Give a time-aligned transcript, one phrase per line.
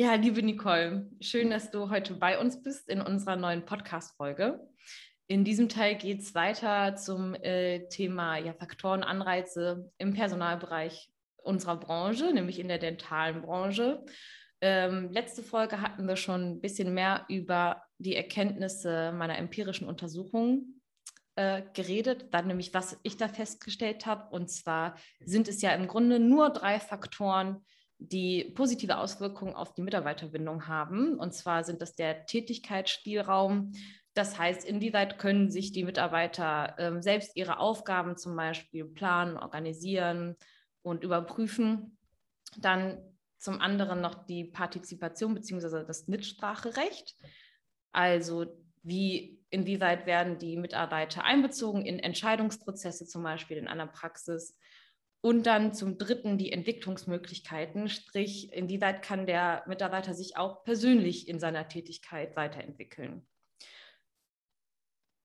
[0.00, 4.64] Ja, liebe Nicole, schön, dass du heute bei uns bist in unserer neuen Podcast-Folge.
[5.26, 11.80] In diesem Teil geht es weiter zum äh, Thema ja, Faktoren, Anreize im Personalbereich unserer
[11.80, 14.04] Branche, nämlich in der dentalen Branche.
[14.60, 20.80] Ähm, letzte Folge hatten wir schon ein bisschen mehr über die Erkenntnisse meiner empirischen Untersuchungen
[21.34, 24.30] äh, geredet, dann nämlich, was ich da festgestellt habe.
[24.30, 27.64] Und zwar sind es ja im Grunde nur drei Faktoren,
[27.98, 31.18] die positive Auswirkungen auf die Mitarbeiterbindung haben.
[31.18, 33.72] Und zwar sind das der Tätigkeitsspielraum.
[34.14, 40.36] Das heißt, inwieweit können sich die Mitarbeiter ähm, selbst ihre Aufgaben zum Beispiel planen, organisieren
[40.82, 41.98] und überprüfen.
[42.56, 43.02] Dann
[43.38, 45.84] zum anderen noch die Partizipation bzw.
[45.84, 47.16] das Mitspracherecht.
[47.92, 48.46] Also
[48.82, 54.56] wie, inwieweit werden die Mitarbeiter einbezogen in Entscheidungsprozesse, zum Beispiel in einer Praxis
[55.20, 61.40] und dann zum Dritten die Entwicklungsmöglichkeiten, sprich, inwieweit kann der Mitarbeiter sich auch persönlich in
[61.40, 63.26] seiner Tätigkeit weiterentwickeln.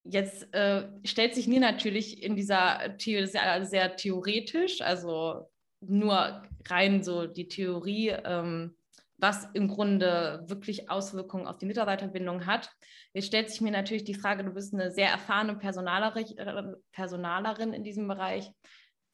[0.06, 5.50] Jetzt äh, stellt sich mir natürlich in dieser Theorie, ja sehr theoretisch, also
[5.80, 8.76] nur rein so die Theorie, ähm,
[9.18, 12.70] was im Grunde wirklich Auswirkungen auf die Mitarbeiterbindung hat.
[13.14, 17.86] Jetzt stellt sich mir natürlich die Frage, du bist eine sehr erfahrene Personalerin, Personalerin in
[17.86, 18.52] diesem Bereich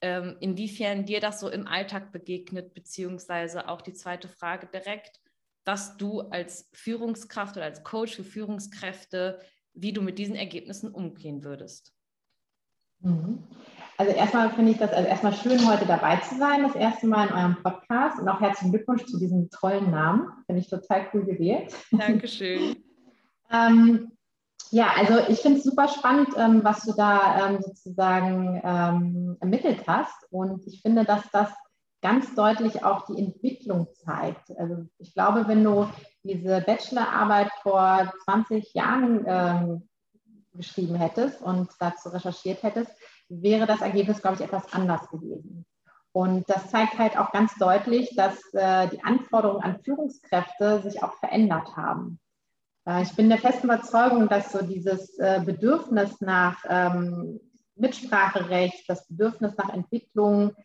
[0.02, 5.20] ähm, inwiefern dir das so im Alltag begegnet, beziehungsweise auch die zweite Frage direkt,
[5.66, 9.40] was du als Führungskraft oder als Coach für Führungskräfte,
[9.74, 11.94] wie du mit diesen Ergebnissen umgehen würdest.
[13.02, 13.44] Mhm.
[13.98, 17.28] Also erstmal finde ich das also erstmal schön, heute dabei zu sein, das erste Mal
[17.28, 20.32] in eurem Podcast und auch herzlichen Glückwunsch zu diesem tollen Namen.
[20.46, 21.76] Finde ich total cool gewählt.
[21.92, 22.78] Dankeschön.
[23.52, 24.12] ähm,
[24.72, 29.84] ja, also ich finde es super spannend, ähm, was du da ähm, sozusagen ähm, ermittelt
[29.88, 30.26] hast.
[30.32, 31.50] Und ich finde, dass das
[32.02, 34.52] ganz deutlich auch die Entwicklung zeigt.
[34.58, 35.88] Also ich glaube, wenn du
[36.24, 39.90] diese Bachelorarbeit vor 20 Jahren ähm,
[40.54, 42.92] geschrieben hättest und dazu recherchiert hättest,
[43.28, 45.66] wäre das Ergebnis, glaube ich, etwas anders gewesen.
[46.12, 51.14] Und das zeigt halt auch ganz deutlich, dass äh, die Anforderungen an Führungskräfte sich auch
[51.20, 52.20] verändert haben.
[52.90, 57.40] Äh, ich bin der festen Überzeugung, dass so dieses äh, Bedürfnis nach ähm,
[57.76, 60.56] Mitspracherecht, das Bedürfnis nach Entwicklung,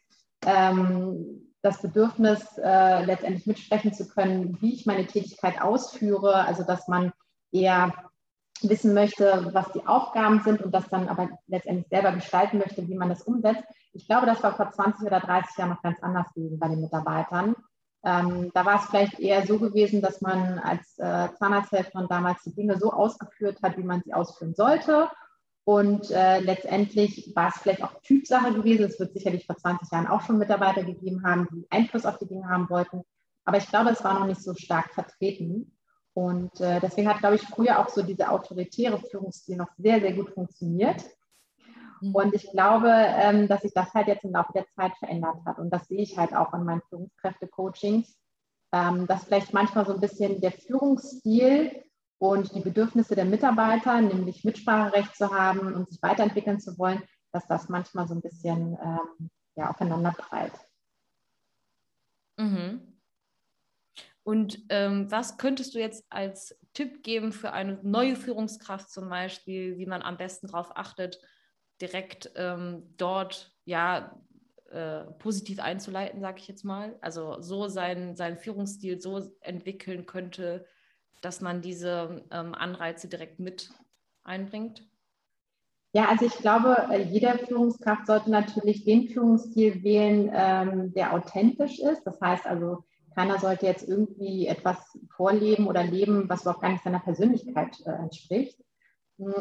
[0.47, 6.89] ähm, das Bedürfnis, äh, letztendlich mitsprechen zu können, wie ich meine Tätigkeit ausführe, also dass
[6.89, 7.13] man
[7.53, 7.93] eher
[8.63, 12.97] wissen möchte, was die Aufgaben sind und das dann aber letztendlich selber gestalten möchte, wie
[12.97, 13.65] man das umsetzt.
[13.93, 16.81] Ich glaube, das war vor 20 oder 30 Jahren noch ganz anders gewesen bei den
[16.81, 17.55] Mitarbeitern.
[18.05, 22.55] Ähm, da war es vielleicht eher so gewesen, dass man als äh, Zahnarzthelferin damals die
[22.55, 25.09] Dinge so ausgeführt hat, wie man sie ausführen sollte.
[25.65, 28.85] Und äh, letztendlich war es vielleicht auch Typsache gewesen.
[28.85, 32.29] Es wird sicherlich vor 20 Jahren auch schon Mitarbeiter gegeben haben, die Einfluss auf die
[32.29, 33.03] Dinge haben wollten.
[33.47, 35.75] Aber ich glaube, es war noch nicht so stark vertreten.
[36.13, 40.13] Und äh, deswegen hat, glaube ich, früher auch so diese autoritäre Führungsstil noch sehr, sehr
[40.13, 41.03] gut funktioniert.
[42.05, 42.15] Mhm.
[42.15, 45.59] Und ich glaube, ähm, dass sich das halt jetzt im Laufe der Zeit verändert hat.
[45.59, 48.19] Und das sehe ich halt auch in meinen Führungskräfte-Coachings,
[48.73, 51.85] ähm, dass vielleicht manchmal so ein bisschen der Führungsstil
[52.19, 57.47] und die Bedürfnisse der Mitarbeiter, nämlich Mitspracherecht zu haben und sich weiterentwickeln zu wollen, dass
[57.47, 60.53] das manchmal so ein bisschen ähm, ja, aufeinander prallt.
[62.37, 62.95] Mhm.
[64.23, 69.77] Und ähm, was könntest du jetzt als Tipp geben für eine neue Führungskraft zum Beispiel,
[69.77, 71.19] wie man am besten darauf achtet,
[71.81, 74.21] direkt ähm, dort ja
[74.71, 76.97] äh, positiv einzuleiten, sage ich jetzt mal.
[77.01, 80.67] Also so seinen, seinen Führungsstil so entwickeln könnte,
[81.21, 83.71] dass man diese ähm, Anreize direkt mit
[84.25, 84.87] einbringt?
[85.93, 91.79] Ja, also ich glaube, äh, jede Führungskraft sollte natürlich den Führungsstil wählen, ähm, der authentisch
[91.79, 92.03] ist.
[92.05, 92.85] Das heißt also,
[93.15, 94.79] keiner sollte jetzt irgendwie etwas
[95.15, 98.59] vorleben oder leben, was überhaupt gar nicht seiner Persönlichkeit äh, entspricht.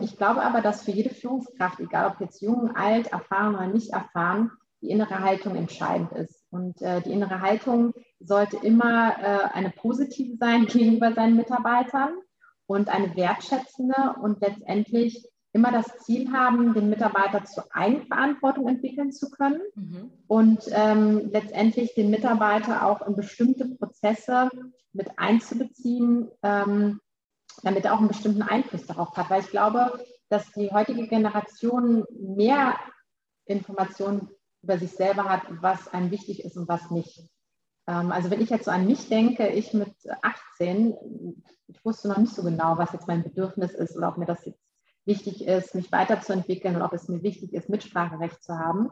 [0.02, 3.92] Ich glaube aber, dass für jede Führungskraft, egal ob jetzt jung, alt, erfahren oder nicht
[3.92, 6.44] erfahren, die innere Haltung entscheidend ist.
[6.52, 12.12] Und äh, die innere Haltung sollte immer äh, eine positive sein gegenüber seinen Mitarbeitern
[12.68, 19.30] und eine wertschätzende und letztendlich immer das Ziel haben, den Mitarbeiter zur Eigenverantwortung entwickeln zu
[19.30, 20.12] können mhm.
[20.28, 24.50] und ähm, letztendlich den Mitarbeiter auch in bestimmte Prozesse
[24.94, 27.00] mit einzubeziehen, ähm,
[27.62, 29.30] damit er auch einen bestimmten Einfluss darauf hat.
[29.30, 32.76] Weil ich glaube, dass die heutige Generation mehr
[33.46, 34.30] Informationen
[34.62, 37.22] über sich selber hat, was einem wichtig ist und was nicht.
[37.88, 40.96] Ähm, also wenn ich jetzt so an mich denke, ich mit 18,
[41.68, 44.46] ich wusste noch nicht so genau, was jetzt mein Bedürfnis ist oder ob mir das
[44.46, 44.62] jetzt
[45.06, 48.90] wichtig ist, mich weiterzuentwickeln und ob es mir wichtig ist, Mitspracherecht zu haben.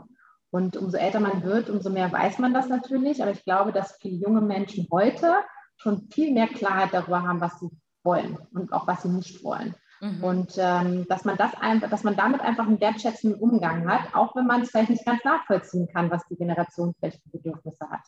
[0.49, 3.21] Und umso älter man wird, umso mehr weiß man das natürlich.
[3.21, 5.33] Aber ich glaube, dass viele junge Menschen heute
[5.77, 7.69] schon viel mehr Klarheit darüber haben, was sie
[8.03, 9.75] wollen und auch was sie nicht wollen.
[10.01, 10.23] Mhm.
[10.23, 14.35] Und ähm, dass man das einfach, dass man damit einfach einen wertschätzenden Umgang hat, auch
[14.35, 18.01] wenn man es vielleicht nicht ganz nachvollziehen kann, was die Generation vielleicht für Bedürfnisse hat.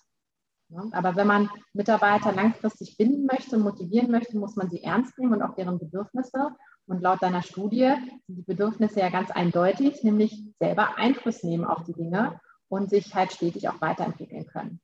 [0.69, 5.33] Ja, aber wenn man Mitarbeiter langfristig binden möchte, motivieren möchte, muss man sie ernst nehmen
[5.33, 6.55] und auch deren Bedürfnisse.
[6.87, 7.93] Und laut deiner Studie
[8.27, 13.13] sind die Bedürfnisse ja ganz eindeutig, nämlich selber Einfluss nehmen auf die Dinge und sich
[13.13, 14.81] halt stetig auch weiterentwickeln können.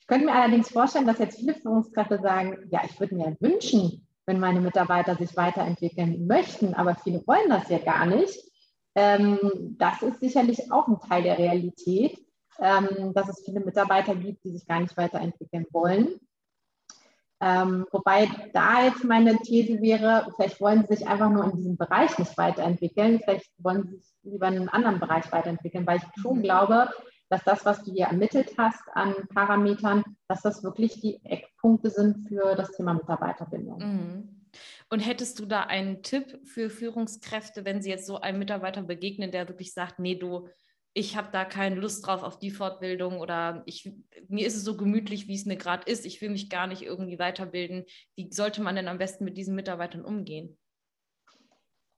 [0.00, 4.03] Ich könnte mir allerdings vorstellen, dass jetzt viele Führungskräfte sagen, ja, ich würde mir wünschen,
[4.26, 8.38] wenn meine Mitarbeiter sich weiterentwickeln möchten, aber viele wollen das ja gar nicht.
[8.94, 9.38] Ähm,
[9.78, 12.18] das ist sicherlich auch ein Teil der Realität,
[12.60, 16.20] ähm, dass es viele Mitarbeiter gibt, die sich gar nicht weiterentwickeln wollen.
[17.40, 21.76] Ähm, wobei da jetzt meine These wäre, vielleicht wollen sie sich einfach nur in diesem
[21.76, 26.22] Bereich nicht weiterentwickeln, vielleicht wollen sie sich lieber in einem anderen Bereich weiterentwickeln, weil ich
[26.22, 26.42] schon mhm.
[26.42, 26.88] glaube,
[27.34, 32.28] dass das, was du hier ermittelt hast an Parametern, dass das wirklich die Eckpunkte sind
[32.28, 33.78] für das Thema Mitarbeiterbindung.
[33.78, 34.46] Mhm.
[34.88, 39.32] Und hättest du da einen Tipp für Führungskräfte, wenn sie jetzt so einem Mitarbeiter begegnen,
[39.32, 40.48] der wirklich sagt, nee, du,
[40.92, 43.92] ich habe da keine Lust drauf auf die Fortbildung oder ich,
[44.28, 46.82] mir ist es so gemütlich, wie es mir gerade ist, ich will mich gar nicht
[46.82, 47.84] irgendwie weiterbilden.
[48.14, 50.56] Wie sollte man denn am besten mit diesen Mitarbeitern umgehen?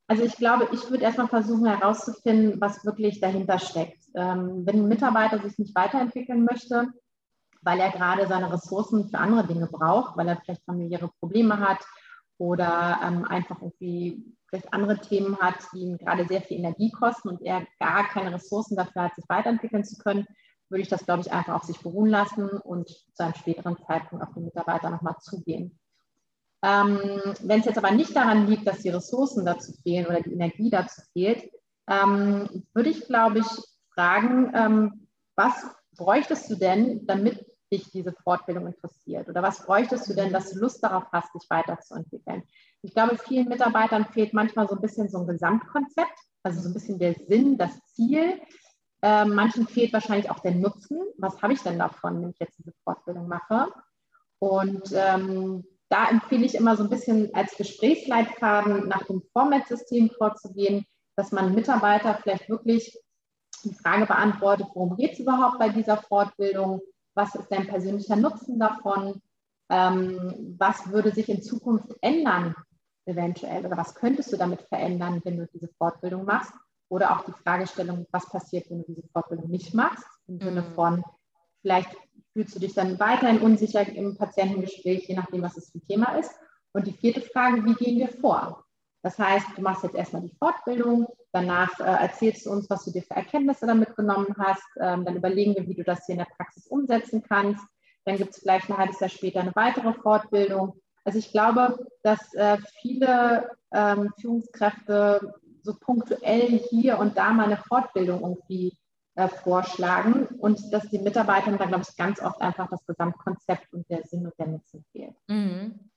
[0.09, 4.05] Also ich glaube, ich würde erstmal versuchen herauszufinden, was wirklich dahinter steckt.
[4.15, 6.89] Ähm, wenn ein Mitarbeiter sich nicht weiterentwickeln möchte,
[7.63, 11.85] weil er gerade seine Ressourcen für andere Dinge braucht, weil er vielleicht familiäre Probleme hat
[12.39, 17.29] oder ähm, einfach irgendwie vielleicht andere Themen hat, die ihm gerade sehr viel Energie kosten
[17.29, 20.27] und er gar keine Ressourcen dafür hat, sich weiterentwickeln zu können,
[20.69, 24.25] würde ich das, glaube ich, einfach auf sich beruhen lassen und zu einem späteren Zeitpunkt
[24.25, 25.79] auf den Mitarbeiter nochmal zugehen.
[26.63, 26.99] Ähm,
[27.43, 30.71] Wenn es jetzt aber nicht daran liegt, dass die Ressourcen dazu fehlen oder die Energie
[30.71, 31.51] dazu fehlt,
[31.89, 33.47] ähm, würde ich, glaube ich,
[33.95, 35.67] fragen, ähm, was
[35.97, 39.29] bräuchtest du denn, damit dich diese Fortbildung interessiert?
[39.29, 42.43] Oder was bräuchtest du denn, dass du Lust darauf hast, dich weiterzuentwickeln?
[42.83, 46.75] Ich glaube, vielen Mitarbeitern fehlt manchmal so ein bisschen so ein Gesamtkonzept, also so ein
[46.75, 48.41] bisschen der Sinn, das Ziel.
[49.03, 51.01] Ähm, manchen fehlt wahrscheinlich auch der Nutzen.
[51.19, 53.69] Was habe ich denn davon, wenn ich jetzt diese Fortbildung mache?
[54.39, 60.85] Und ähm, da empfehle ich immer so ein bisschen als Gesprächsleitfaden nach dem Format-System vorzugehen,
[61.17, 62.99] dass man Mitarbeiter vielleicht wirklich
[63.65, 66.81] die Frage beantwortet, worum geht es überhaupt bei dieser Fortbildung?
[67.15, 69.23] Was ist dein persönlicher Nutzen davon?
[69.71, 72.55] Ähm, was würde sich in Zukunft ändern,
[73.07, 73.65] eventuell?
[73.65, 76.53] Oder was könntest du damit verändern, wenn du diese Fortbildung machst?
[76.89, 80.05] Oder auch die Fragestellung, was passiert, wenn du diese Fortbildung nicht machst?
[80.29, 80.75] Im Sinne mhm.
[80.75, 81.05] von,
[81.63, 81.97] vielleicht
[82.37, 86.19] fühlst du dich dann weiterhin unsicher im Patientengespräch, je nachdem, was es für ein Thema
[86.19, 86.31] ist.
[86.73, 88.63] Und die vierte Frage, wie gehen wir vor?
[89.03, 92.91] Das heißt, du machst jetzt erstmal die Fortbildung, danach äh, erzählst du uns, was du
[92.91, 96.19] dir für Erkenntnisse damit genommen hast, ähm, dann überlegen wir, wie du das hier in
[96.19, 97.65] der Praxis umsetzen kannst.
[98.05, 100.75] Dann gibt es vielleicht ein halbes Jahr später eine weitere Fortbildung.
[101.05, 107.57] Also ich glaube, dass äh, viele ähm, Führungskräfte so punktuell hier und da mal eine
[107.57, 108.77] Fortbildung irgendwie
[109.17, 113.89] äh, vorschlagen und dass die Mitarbeitern dann, glaube ich, ganz oft einfach das Gesamtkonzept und
[113.89, 115.15] der Sinn und der Nutzen fehlt.
[115.27, 115.91] Mhm.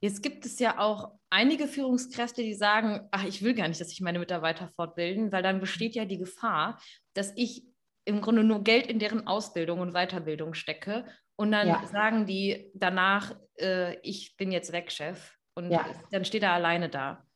[0.00, 3.88] Jetzt gibt es ja auch einige Führungskräfte, die sagen, ach, ich will gar nicht, dass
[3.88, 6.80] sich meine Mitarbeiter fortbilden, weil dann besteht ja die Gefahr,
[7.14, 7.64] dass ich
[8.04, 11.84] im Grunde nur Geld in deren Ausbildung und Weiterbildung stecke und dann ja.
[11.88, 15.36] sagen die danach, äh, ich bin jetzt weg, Chef.
[15.56, 15.84] Und ja.
[16.12, 17.26] dann steht er alleine da.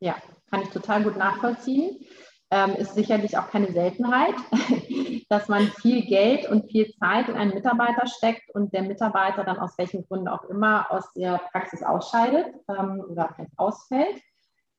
[0.00, 0.16] Ja,
[0.50, 2.06] kann ich total gut nachvollziehen
[2.50, 4.34] ähm, ist sicherlich auch keine Seltenheit,
[5.28, 9.58] dass man viel Geld und viel Zeit in einen Mitarbeiter steckt und der Mitarbeiter dann
[9.58, 14.20] aus welchen Gründen auch immer aus der Praxis ausscheidet ähm, oder vielleicht ausfällt.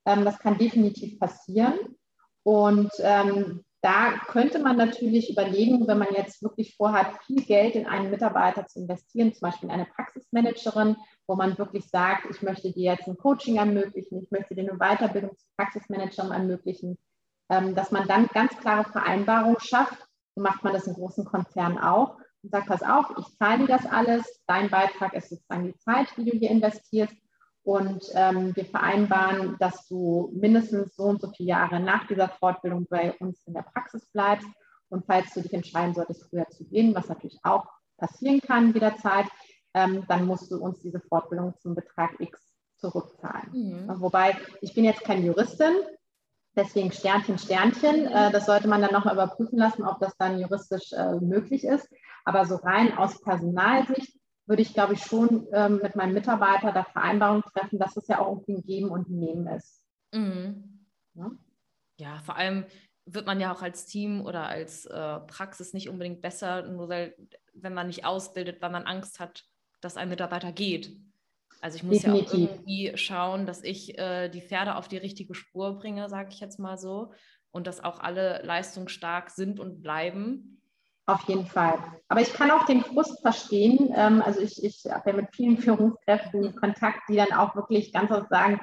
[0.05, 1.73] Ähm, das kann definitiv passieren.
[2.43, 7.85] Und ähm, da könnte man natürlich überlegen, wenn man jetzt wirklich vorhat, viel Geld in
[7.85, 10.95] einen Mitarbeiter zu investieren, zum Beispiel in eine Praxismanagerin,
[11.27, 14.79] wo man wirklich sagt, ich möchte dir jetzt ein Coaching ermöglichen, ich möchte dir eine
[14.79, 16.97] Weiterbildung zur Praxismanagerin ermöglichen,
[17.47, 20.07] dass man dann ganz klare Vereinbarungen schafft.
[20.35, 23.77] So macht man das in großen Konzernen auch und sagt, pass auf, ich zahle dir
[23.77, 27.15] das alles, dein Beitrag ist sozusagen die Zeit, die du hier investierst.
[27.63, 32.85] Und ähm, wir vereinbaren, dass du mindestens so und so viele Jahre nach dieser Fortbildung
[32.87, 34.47] bei uns in der Praxis bleibst.
[34.89, 37.65] Und falls du dich entscheiden solltest, früher zu gehen, was natürlich auch
[37.97, 39.25] passieren kann jederzeit,
[39.73, 43.49] ähm, dann musst du uns diese Fortbildung zum Betrag X zurückzahlen.
[43.51, 44.01] Mhm.
[44.01, 45.73] Wobei, ich bin jetzt keine Juristin,
[46.55, 48.07] Deswegen Sternchen, Sternchen.
[48.07, 51.89] Äh, das sollte man dann nochmal überprüfen lassen, ob das dann juristisch äh, möglich ist.
[52.23, 56.83] Aber so rein aus Personalsicht würde ich, glaube ich, schon ähm, mit meinem Mitarbeiter da
[56.83, 59.83] Vereinbarungen treffen, dass es ja auch irgendwie ein Geben und ein Nehmen ist.
[60.13, 60.85] Mhm.
[61.15, 61.31] Ja?
[61.99, 62.19] ja?
[62.23, 62.65] vor allem
[63.05, 67.15] wird man ja auch als Team oder als äh, Praxis nicht unbedingt besser, nur weil,
[67.53, 69.45] wenn man nicht ausbildet, weil man Angst hat,
[69.81, 70.95] dass ein Mitarbeiter geht.
[71.61, 72.33] Also ich muss Definitiv.
[72.33, 76.29] ja auch irgendwie schauen, dass ich äh, die Pferde auf die richtige Spur bringe, sage
[76.31, 77.11] ich jetzt mal so,
[77.51, 80.61] und dass auch alle leistungsstark sind und bleiben.
[81.07, 81.77] Auf jeden Fall.
[82.07, 83.93] Aber ich kann auch den Frust verstehen.
[83.95, 88.11] Ähm, also ich, ich habe ja mit vielen Führungskräften Kontakt, die dann auch wirklich ganz
[88.11, 88.59] oft sagen,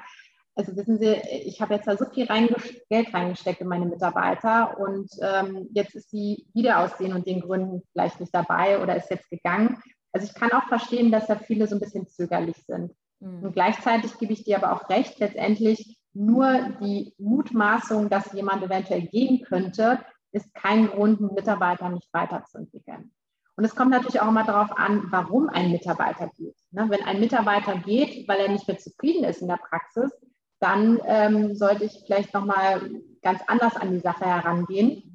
[0.55, 1.13] also wissen Sie,
[1.45, 6.11] ich habe jetzt da so viel Geld reingesteckt in meine Mitarbeiter und ähm, jetzt ist
[6.11, 9.81] sie wieder aus den und den Gründen vielleicht nicht dabei oder ist jetzt gegangen.
[10.13, 12.93] Also ich kann auch verstehen, dass da viele so ein bisschen zögerlich sind.
[13.19, 13.43] Mhm.
[13.43, 19.01] Und gleichzeitig gebe ich dir aber auch recht, letztendlich nur die Mutmaßung, dass jemand eventuell
[19.07, 19.99] gehen könnte,
[20.31, 23.11] ist kein Grund, einen Mitarbeiter nicht weiterzuentwickeln.
[23.55, 26.55] Und es kommt natürlich auch immer darauf an, warum ein Mitarbeiter geht.
[26.71, 26.87] Ne?
[26.89, 30.11] Wenn ein Mitarbeiter geht, weil er nicht mehr zufrieden ist in der Praxis,
[30.59, 32.81] dann ähm, sollte ich vielleicht nochmal
[33.21, 35.12] ganz anders an die Sache herangehen,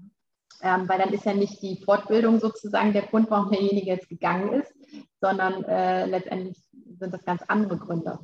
[0.62, 4.60] ähm, weil dann ist ja nicht die Fortbildung sozusagen der Grund, warum derjenige jetzt gegangen
[4.60, 4.72] ist,
[5.20, 6.58] sondern äh, letztendlich
[6.98, 8.18] sind das ganz andere Gründe.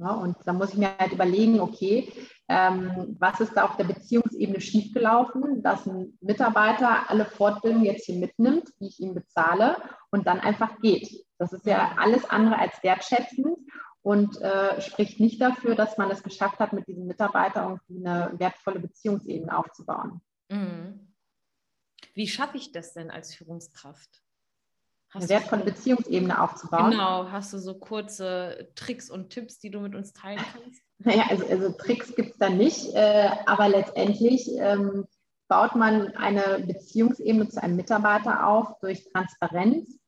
[0.00, 2.10] Ja, und da muss ich mir halt überlegen, okay,
[2.48, 8.16] ähm, was ist da auf der Beziehungsebene schiefgelaufen, dass ein Mitarbeiter alle Fortbildungen jetzt hier
[8.16, 9.76] mitnimmt, die ich ihm bezahle
[10.10, 11.26] und dann einfach geht.
[11.38, 13.58] Das ist ja alles andere als wertschätzend
[14.00, 18.32] und äh, spricht nicht dafür, dass man es geschafft hat, mit diesem Mitarbeiter irgendwie eine
[18.38, 20.22] wertvolle Beziehungsebene aufzubauen.
[20.50, 21.09] Mhm.
[22.20, 24.22] Wie schaffe ich das denn als Führungskraft?
[25.08, 26.90] Hast eine wertvolle Beziehungsebene aufzubauen.
[26.90, 30.82] Genau, hast du so kurze Tricks und Tipps, die du mit uns teilen kannst?
[30.98, 35.06] Naja, also, also Tricks gibt es da nicht, äh, aber letztendlich ähm,
[35.48, 39.98] baut man eine Beziehungsebene zu einem Mitarbeiter auf durch Transparenz,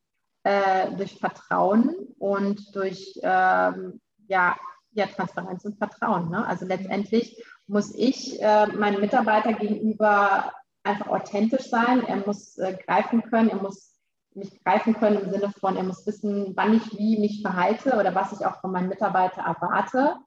[0.43, 4.55] äh, durch Vertrauen und durch ähm, ja,
[4.91, 6.29] ja, Transparenz und Vertrauen.
[6.29, 6.45] Ne?
[6.45, 12.05] Also letztendlich muss ich äh, meinem Mitarbeiter gegenüber einfach authentisch sein.
[12.05, 13.93] Er muss äh, greifen können, er muss
[14.35, 18.15] mich greifen können im Sinne von, er muss wissen, wann ich wie mich verhalte oder
[18.15, 20.17] was ich auch von meinem Mitarbeiter erwarte.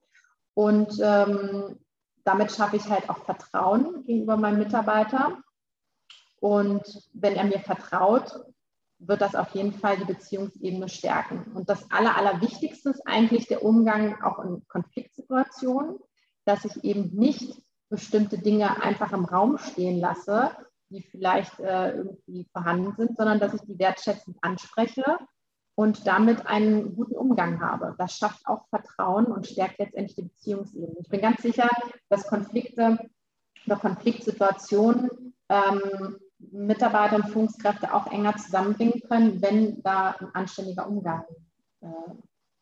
[0.55, 1.79] Und ähm,
[2.25, 5.39] damit schaffe ich halt auch Vertrauen gegenüber meinem Mitarbeiter.
[6.41, 6.83] Und
[7.13, 8.33] wenn er mir vertraut,
[8.99, 11.53] wird das auf jeden Fall die Beziehungsebene stärken.
[11.55, 15.99] Und das Aller, Allerwichtigste ist eigentlich der Umgang auch in Konfliktsituationen,
[16.45, 20.51] dass ich eben nicht bestimmte Dinge einfach im Raum stehen lasse,
[20.91, 25.19] die vielleicht äh, irgendwie vorhanden sind, sondern dass ich die wertschätzend anspreche
[25.75, 27.95] und damit einen guten Umgang habe.
[27.99, 30.97] Das schafft auch Vertrauen und stärkt letztendlich die Beziehungsebene.
[31.01, 31.69] Ich bin ganz sicher,
[32.09, 32.99] dass Konflikte
[33.67, 41.25] oder Konfliktsituationen ähm, Mitarbeiter und Führungskräfte auch enger zusammenbringen können, wenn da ein anständiger Umgang
[41.81, 41.87] äh,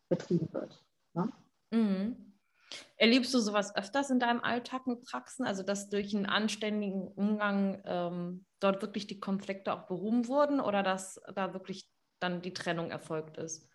[0.09, 0.83] betrieben wird.
[1.13, 1.29] Ne?
[1.71, 2.24] Mhm.
[2.97, 7.81] Erlebst du sowas öfters in deinem Alltag mit Praxen, also dass durch einen anständigen Umgang
[7.85, 12.91] ähm, dort wirklich die Konflikte auch behoben wurden oder dass da wirklich dann die Trennung
[12.91, 13.69] erfolgt ist?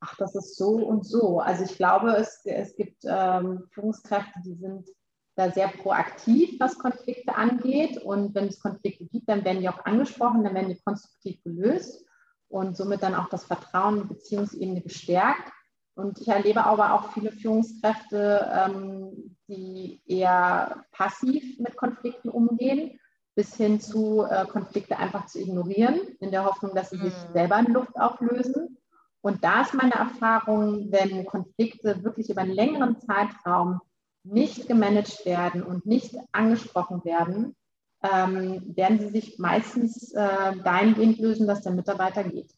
[0.00, 1.40] Ach, das ist so und so.
[1.40, 4.88] Also ich glaube, es, es gibt ähm, Führungskräfte, die sind
[5.34, 7.98] da sehr proaktiv, was Konflikte angeht.
[7.98, 12.04] Und wenn es Konflikte gibt, dann werden die auch angesprochen, dann werden die konstruktiv gelöst
[12.48, 15.52] und somit dann auch das Vertrauen in Beziehungsebene gestärkt.
[15.98, 23.00] Und ich erlebe aber auch viele Führungskräfte, ähm, die eher passiv mit Konflikten umgehen,
[23.34, 27.02] bis hin zu äh, Konflikte einfach zu ignorieren, in der Hoffnung, dass sie mhm.
[27.02, 28.78] sich selber in Luft auflösen.
[29.22, 33.80] Und da ist meine Erfahrung, wenn Konflikte wirklich über einen längeren Zeitraum
[34.22, 37.56] nicht gemanagt werden und nicht angesprochen werden,
[38.04, 42.54] ähm, werden sie sich meistens äh, dahingehend lösen, dass der Mitarbeiter geht.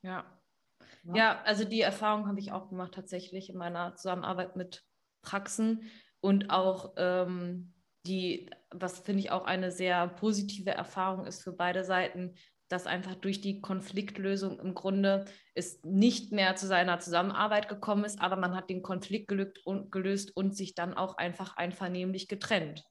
[0.00, 0.24] Ja,
[1.04, 4.84] ja, ja also die Erfahrung habe ich auch gemacht tatsächlich in meiner Zusammenarbeit mit
[5.22, 5.90] Praxen
[6.20, 7.74] und auch ähm,
[8.06, 12.34] die, was finde ich auch eine sehr positive Erfahrung ist für beide Seiten,
[12.68, 18.20] dass einfach durch die Konfliktlösung im Grunde es nicht mehr zu seiner Zusammenarbeit gekommen ist,
[18.20, 19.30] aber man hat den Konflikt
[19.66, 22.82] und, gelöst und sich dann auch einfach einvernehmlich getrennt.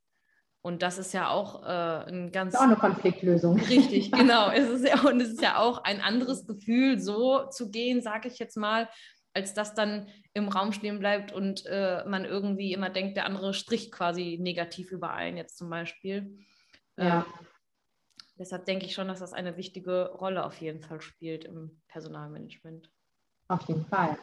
[0.63, 2.53] Und das ist ja auch äh, ein ganz.
[2.53, 3.59] Das ist auch eine Konfliktlösung.
[3.59, 4.51] Richtig, genau.
[4.51, 8.27] es ist ja, und es ist ja auch ein anderes Gefühl, so zu gehen, sage
[8.27, 8.87] ich jetzt mal,
[9.33, 13.53] als das dann im Raum stehen bleibt und äh, man irgendwie immer denkt, der andere
[13.53, 16.37] strich quasi negativ überein, jetzt zum Beispiel.
[16.97, 17.25] Ja.
[17.25, 17.47] Ähm,
[18.37, 22.91] deshalb denke ich schon, dass das eine wichtige Rolle auf jeden Fall spielt im Personalmanagement.
[23.47, 24.17] Auf jeden Fall.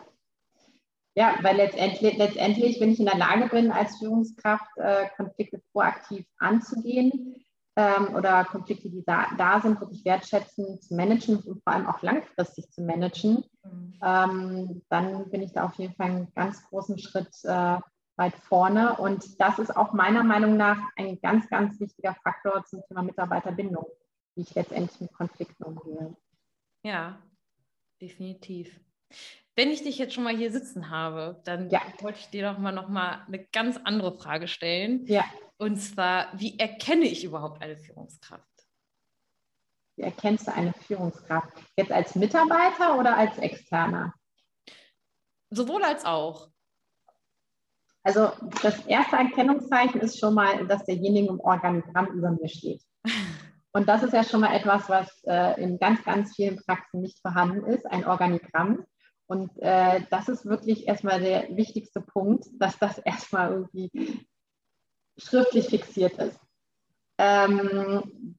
[1.15, 6.25] Ja, weil letztendlich, letztendlich, wenn ich in der Lage bin, als Führungskraft äh, Konflikte proaktiv
[6.39, 7.35] anzugehen
[7.77, 12.03] ähm, oder Konflikte, die da, da sind, wirklich wertschätzen zu managen und vor allem auch
[12.03, 13.95] langfristig zu managen, mhm.
[14.03, 17.79] ähm, dann bin ich da auf jeden Fall einen ganz großen Schritt äh,
[18.19, 18.97] weit vorne.
[18.97, 23.87] Und das ist auch meiner Meinung nach ein ganz, ganz wichtiger Faktor zum Thema Mitarbeiterbindung,
[24.35, 26.17] wie ich letztendlich mit Konflikten umgehe.
[26.83, 27.23] Ja,
[28.01, 28.79] definitiv.
[29.59, 31.83] Wenn ich dich jetzt schon mal hier sitzen habe, dann ja.
[31.99, 35.05] wollte ich dir doch mal noch mal eine ganz andere Frage stellen.
[35.07, 35.25] Ja.
[35.57, 38.47] Und zwar, wie erkenne ich überhaupt eine Führungskraft?
[39.97, 41.49] Wie erkennst du eine Führungskraft?
[41.77, 44.15] Jetzt als Mitarbeiter oder als Externer?
[45.51, 46.51] Sowohl als auch.
[48.05, 48.31] Also
[48.63, 52.85] das erste Erkennungszeichen ist schon mal, dass derjenige im Organigramm über mir steht.
[53.73, 57.19] Und das ist ja schon mal etwas, was äh, in ganz, ganz vielen Praxen nicht
[57.21, 58.87] vorhanden ist, ein Organigramm.
[59.29, 64.27] Und äh, das ist wirklich erstmal der wichtigste Punkt, dass das erstmal irgendwie
[65.19, 66.41] schriftlich fixiert ist.
[67.19, 68.37] Ähm,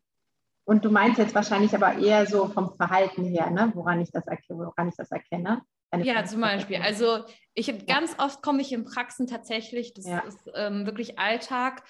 [0.66, 3.72] und du meinst jetzt wahrscheinlich aber eher so vom Verhalten her, ne?
[3.76, 5.62] woran, ich das erkenne, woran ich das erkenne.
[5.98, 6.78] ja, zum Beispiel.
[6.78, 10.20] Also ich habe ganz oft komme ich in Praxen tatsächlich, das ja.
[10.20, 11.84] ist ähm, wirklich Alltag,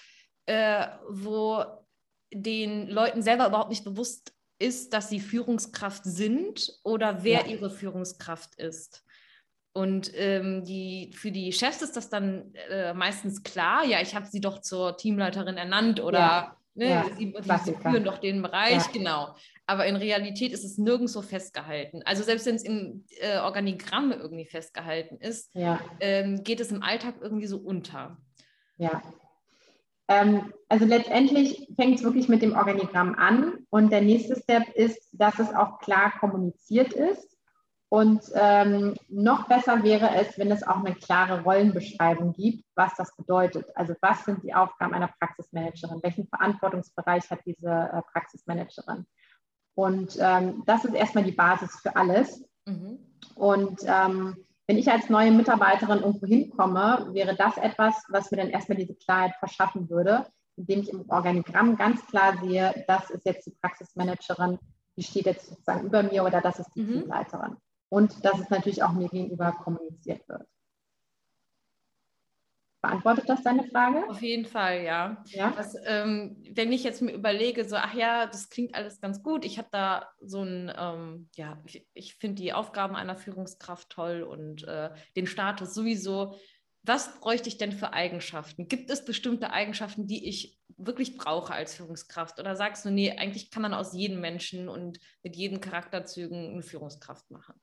[0.46, 1.64] äh, wo
[2.34, 7.48] den Leuten selber überhaupt nicht bewusst ist, dass sie Führungskraft sind oder wer ja.
[7.48, 9.04] ihre Führungskraft ist.
[9.72, 14.26] Und ähm, die, für die Chefs ist das dann äh, meistens klar, ja, ich habe
[14.26, 16.56] sie doch zur Teamleiterin ernannt oder ja.
[16.76, 17.06] Ne, ja.
[17.18, 17.34] sie,
[17.66, 19.36] sie, führen doch den Bereich, genau.
[19.66, 22.02] Aber in Realität ist es nirgendwo festgehalten.
[22.06, 25.52] Also selbst wenn es im äh, Organigramm irgendwie festgehalten ist,
[26.00, 28.18] ähm, geht es im Alltag irgendwie so unter.
[28.78, 29.02] Ja,
[30.10, 35.08] ähm, also letztendlich fängt es wirklich mit dem Organigramm an und der nächste Step ist,
[35.14, 37.38] dass es auch klar kommuniziert ist.
[37.92, 43.16] Und ähm, noch besser wäre es, wenn es auch eine klare Rollenbeschreibung gibt, was das
[43.16, 43.66] bedeutet.
[43.76, 46.02] Also was sind die Aufgaben einer Praxismanagerin?
[46.04, 49.06] Welchen Verantwortungsbereich hat diese äh, Praxismanagerin?
[49.76, 52.44] Und ähm, das ist erstmal die Basis für alles.
[52.66, 53.00] Mhm.
[53.36, 54.38] Und ähm,
[54.70, 58.94] wenn ich als neue Mitarbeiterin irgendwo hinkomme, wäre das etwas, was mir dann erstmal diese
[58.94, 60.28] Klarheit verschaffen würde,
[60.58, 64.60] indem ich im Organigramm ganz klar sehe, das ist jetzt die Praxismanagerin,
[64.96, 66.94] die steht jetzt sozusagen über mir oder das ist die mhm.
[67.00, 67.58] Teamleiterin.
[67.90, 70.46] Und dass es natürlich auch mir gegenüber kommuniziert wird.
[72.82, 74.10] Beantwortet das deine Frage?
[74.10, 75.22] Auf jeden Fall, ja.
[75.28, 75.54] ja?
[75.58, 79.44] Was, ähm, wenn ich jetzt mir überlege, so, ach ja, das klingt alles ganz gut,
[79.44, 84.24] ich habe da so ein, ähm, ja, ich, ich finde die Aufgaben einer Führungskraft toll
[84.24, 86.38] und äh, den Status sowieso.
[86.84, 88.70] Was bräuchte ich denn für Eigenschaften?
[88.70, 92.40] Gibt es bestimmte Eigenschaften, die ich wirklich brauche als Führungskraft?
[92.40, 96.64] Oder sagst du, nee, eigentlich kann man aus jedem Menschen und mit jedem Charakterzügen eine
[96.64, 97.60] Führungskraft machen?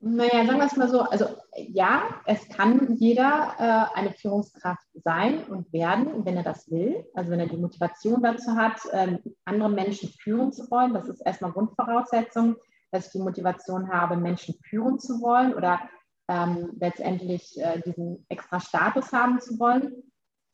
[0.00, 5.42] Naja, sagen wir es mal so, also ja, es kann jeder äh, eine Führungskraft sein
[5.46, 9.68] und werden, wenn er das will, also wenn er die Motivation dazu hat, ähm, andere
[9.70, 10.94] Menschen führen zu wollen.
[10.94, 12.54] Das ist erstmal Grundvoraussetzung,
[12.92, 15.80] dass ich die Motivation habe, Menschen führen zu wollen oder
[16.28, 20.04] ähm, letztendlich äh, diesen extra Status haben zu wollen.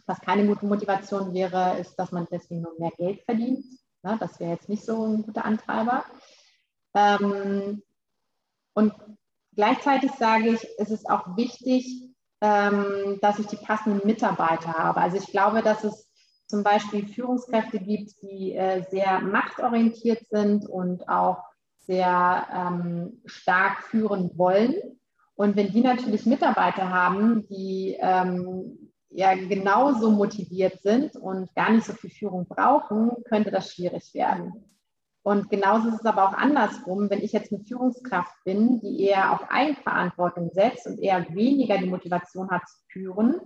[0.07, 3.67] Was keine gute Motivation wäre, ist, dass man deswegen nur mehr Geld verdient.
[4.03, 4.17] Ne?
[4.19, 6.05] Das wäre jetzt nicht so ein guter Antreiber.
[6.95, 7.83] Ähm,
[8.75, 8.95] und
[9.55, 15.01] Gleichzeitig sage ich, es ist auch wichtig, ähm, dass ich die passenden Mitarbeiter habe.
[15.01, 16.09] Also ich glaube, dass es
[16.47, 21.43] zum Beispiel Führungskräfte gibt, die äh, sehr machtorientiert sind und auch
[21.79, 24.75] sehr ähm, stark führen wollen.
[25.37, 31.87] Und wenn die natürlich Mitarbeiter haben, die ähm, ja genauso motiviert sind und gar nicht
[31.87, 34.64] so viel Führung brauchen, könnte das schwierig werden.
[35.25, 39.33] Und genauso ist es aber auch andersrum, wenn ich jetzt eine Führungskraft bin, die eher
[39.33, 43.41] auf Eigenverantwortung setzt und eher weniger die Motivation hat zu führen,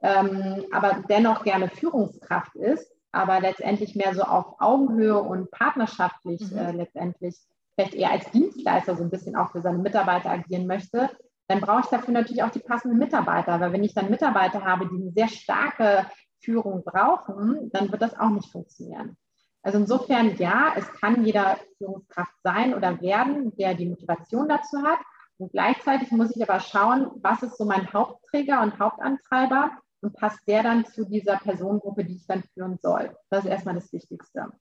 [0.00, 6.56] ähm, aber dennoch gerne Führungskraft ist, aber letztendlich mehr so auf Augenhöhe und partnerschaftlich mhm.
[6.56, 7.34] äh, letztendlich
[7.74, 11.10] vielleicht eher als Dienstleister so ein bisschen auch für seine Mitarbeiter agieren möchte,
[11.48, 13.58] dann brauche ich dafür natürlich auch die passenden Mitarbeiter.
[13.58, 16.06] Weil wenn ich dann Mitarbeiter habe, die eine sehr starke
[16.40, 19.16] Führung brauchen, dann wird das auch nicht funktionieren.
[19.64, 24.98] Also insofern ja, es kann jeder Führungskraft sein oder werden, der die Motivation dazu hat.
[25.38, 29.70] Und gleichzeitig muss ich aber schauen, was ist so mein Hauptträger und Hauptantreiber
[30.02, 33.16] und passt der dann zu dieser Personengruppe, die ich dann führen soll.
[33.30, 34.52] Das ist erstmal das Wichtigste.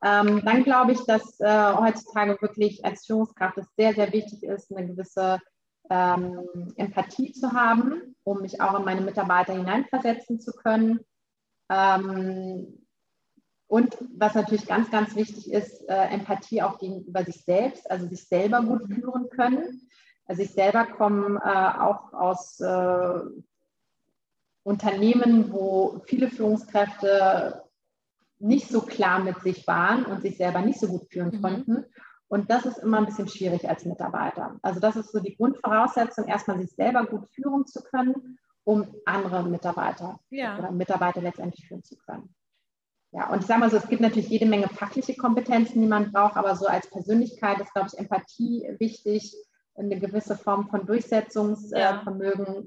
[0.00, 4.70] Ähm, dann glaube ich, dass äh, heutzutage wirklich als Führungskraft es sehr, sehr wichtig ist,
[4.74, 5.40] eine gewisse
[5.90, 11.00] ähm, Empathie zu haben, um mich auch in meine Mitarbeiter hineinversetzen zu können.
[11.68, 12.81] Ähm,
[13.72, 18.28] und was natürlich ganz, ganz wichtig ist, äh, Empathie auch gegenüber sich selbst, also sich
[18.28, 19.88] selber gut führen können.
[20.26, 23.20] Also ich selber komme äh, auch aus äh,
[24.62, 27.62] Unternehmen, wo viele Führungskräfte
[28.38, 31.40] nicht so klar mit sich waren und sich selber nicht so gut führen mhm.
[31.40, 31.84] konnten.
[32.28, 34.58] Und das ist immer ein bisschen schwierig als Mitarbeiter.
[34.60, 39.44] Also das ist so die Grundvoraussetzung, erstmal sich selber gut führen zu können, um andere
[39.44, 40.58] Mitarbeiter ja.
[40.58, 42.34] oder Mitarbeiter letztendlich führen zu können.
[43.12, 46.10] Ja, und ich sage mal so, es gibt natürlich jede Menge fachliche Kompetenzen, die man
[46.12, 49.36] braucht, aber so als Persönlichkeit ist, glaube ich, Empathie wichtig,
[49.74, 52.62] eine gewisse Form von Durchsetzungsvermögen, ja.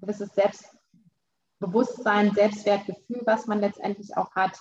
[0.00, 4.58] gewisses Selbstbewusstsein, Selbstwertgefühl, was man letztendlich auch hat.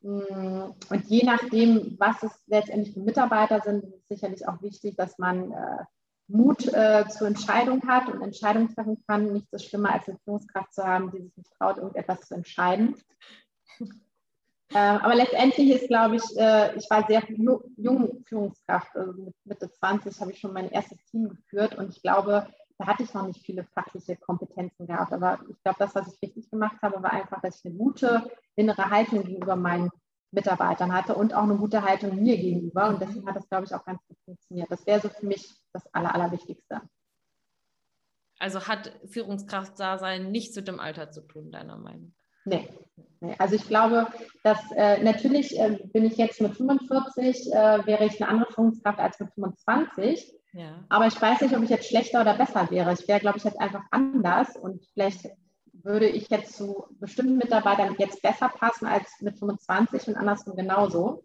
[0.00, 4.96] Mm, und je nachdem, was es letztendlich für Mitarbeiter sind, ist es sicherlich auch wichtig,
[4.96, 5.84] dass man äh,
[6.28, 9.34] Mut äh, zur Entscheidung hat und Entscheidungen treffen kann.
[9.34, 12.96] Nichts so schlimmer als eine Führungskraft zu haben, die sich nicht traut, irgendetwas zu entscheiden.
[14.74, 17.22] Ähm, aber letztendlich ist, glaube ich, äh, ich war sehr
[17.76, 18.96] jung Führungskraft.
[18.96, 22.46] Also mit Mitte 20 habe ich schon mein erstes Team geführt und ich glaube,
[22.78, 25.12] da hatte ich noch nicht viele fachliche Kompetenzen gehabt.
[25.12, 28.30] Aber ich glaube, das, was ich richtig gemacht habe, war einfach, dass ich eine gute
[28.56, 29.90] innere Haltung gegenüber meinen
[30.32, 32.88] Mitarbeitern hatte und auch eine gute Haltung mir gegenüber.
[32.88, 34.70] Und deswegen hat das, glaube ich, auch ganz gut funktioniert.
[34.70, 36.80] Das wäre so für mich das Aller, Allerwichtigste.
[38.38, 42.14] Also hat Führungskraftdasein nichts mit dem Alter zu tun, deiner Meinung?
[42.44, 42.68] Nee.
[43.20, 43.34] nee.
[43.38, 44.06] Also ich glaube,
[44.42, 48.98] dass äh, natürlich äh, bin ich jetzt mit 45, äh, wäre ich eine andere Führungskraft
[48.98, 50.32] als mit 25.
[50.52, 50.84] Ja.
[50.88, 52.92] Aber ich weiß nicht, ob ich jetzt schlechter oder besser wäre.
[52.92, 55.30] Ich wäre, glaube ich, jetzt einfach anders und vielleicht
[55.72, 61.24] würde ich jetzt zu bestimmten Mitarbeitern jetzt besser passen als mit 25 und andersrum genauso.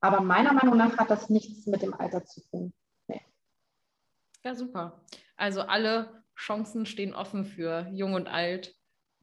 [0.00, 2.74] Aber meiner Meinung nach hat das nichts mit dem Alter zu tun.
[3.06, 3.22] Nee.
[4.44, 5.00] Ja, super.
[5.36, 8.74] Also alle Chancen stehen offen für Jung und Alt,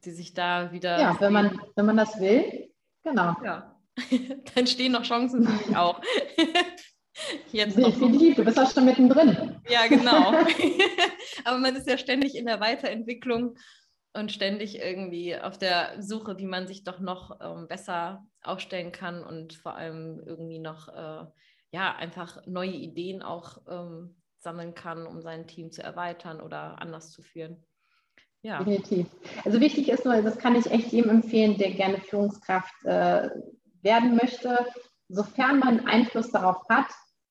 [0.04, 0.98] die sich da wieder.
[0.98, 2.70] Ja, wenn man, wenn man das will,
[3.02, 3.34] genau.
[3.44, 3.76] Ja,
[4.54, 6.00] dann stehen noch Chancen für mich auch.
[7.52, 9.60] Jetzt Definitiv, du bist auch schon mittendrin.
[9.68, 10.32] Ja, genau.
[11.44, 13.54] Aber man ist ja ständig in der Weiterentwicklung
[14.14, 19.22] und ständig irgendwie auf der Suche, wie man sich doch noch ähm, besser aufstellen kann
[19.22, 21.26] und vor allem irgendwie noch äh,
[21.70, 27.10] ja einfach neue Ideen auch ähm, sammeln kann, um sein Team zu erweitern oder anders
[27.10, 27.64] zu führen.
[28.42, 28.58] Ja.
[28.58, 29.06] Definitiv.
[29.44, 33.30] Also wichtig ist nur, das kann ich echt jedem empfehlen, der gerne Führungskraft äh,
[33.82, 34.66] werden möchte.
[35.08, 36.86] Sofern man Einfluss darauf hat,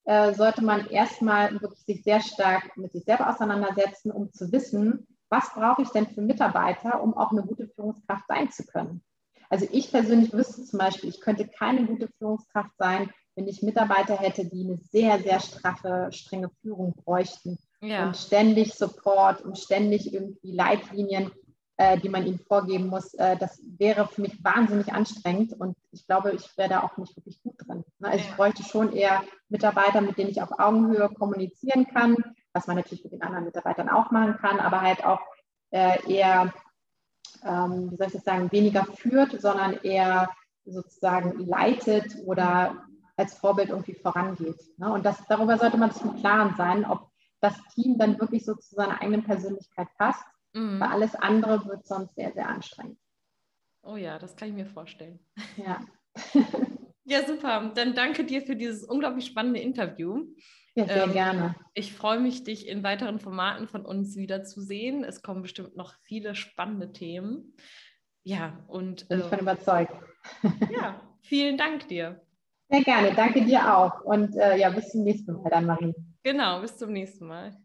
[0.05, 5.05] äh, sollte man erstmal wirklich sich sehr stark mit sich selber auseinandersetzen, um zu wissen,
[5.29, 9.03] was brauche ich denn für Mitarbeiter, um auch eine gute Führungskraft sein zu können.
[9.49, 14.17] Also ich persönlich wüsste zum Beispiel, ich könnte keine gute Führungskraft sein, wenn ich Mitarbeiter
[14.17, 18.07] hätte, die eine sehr, sehr straffe, strenge Führung bräuchten ja.
[18.07, 21.31] und ständig Support und ständig irgendwie Leitlinien,
[21.77, 23.13] äh, die man ihnen vorgeben muss.
[23.15, 27.15] Äh, das wäre für mich wahnsinnig anstrengend und ich glaube, ich wäre da auch nicht
[27.17, 27.83] wirklich gut drin.
[27.99, 28.09] Ne?
[28.09, 32.15] Also ich bräuchte schon eher Mitarbeiter, mit denen ich auf Augenhöhe kommunizieren kann,
[32.53, 35.21] was man natürlich mit den anderen Mitarbeitern auch machen kann, aber halt auch
[35.71, 36.53] äh, eher,
[37.43, 40.29] ähm, wie soll ich das sagen, weniger führt, sondern eher
[40.65, 42.83] sozusagen leitet oder
[43.17, 44.59] als Vorbild irgendwie vorangeht.
[44.77, 44.91] Ne?
[44.91, 47.10] Und das, darüber sollte man sich im Klaren sein, ob
[47.41, 50.23] das Team dann wirklich so zu seiner eigenen Persönlichkeit passt.
[50.53, 50.79] Mhm.
[50.79, 52.97] Weil alles andere wird sonst sehr, sehr anstrengend.
[53.83, 55.19] Oh ja, das kann ich mir vorstellen.
[55.57, 55.81] Ja.
[57.03, 57.71] ja, super.
[57.73, 60.25] Dann danke dir für dieses unglaublich spannende Interview.
[60.75, 61.55] Ja, sehr ähm, gerne.
[61.73, 65.03] Ich freue mich, dich in weiteren Formaten von uns wiederzusehen.
[65.03, 67.55] Es kommen bestimmt noch viele spannende Themen.
[68.23, 69.07] Ja, und.
[69.09, 69.93] Bin ich bin ähm, überzeugt.
[70.71, 72.21] Ja, vielen Dank dir.
[72.69, 74.01] Sehr gerne, danke dir auch.
[74.01, 75.93] Und äh, ja, bis zum nächsten Mal dann, Marie.
[76.23, 77.57] Genau, bis zum nächsten Mal.